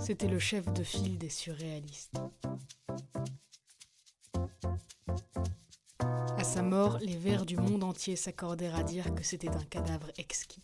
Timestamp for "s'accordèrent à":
8.16-8.82